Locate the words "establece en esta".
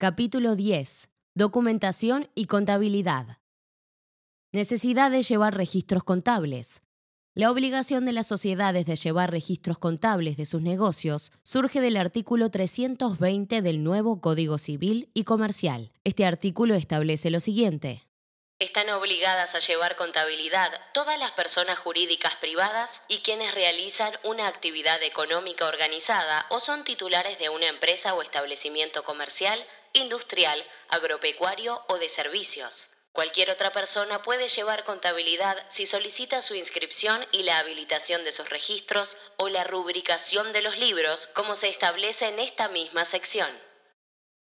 41.68-42.66